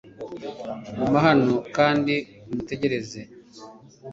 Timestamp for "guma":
0.97-1.19